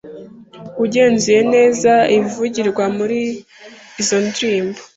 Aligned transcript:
Ugenzuye 0.83 1.41
neza 1.53 1.91
ibivugirwa 2.15 2.83
muri 2.97 3.19
izo 4.01 4.17
ndirimbo, 4.25 4.79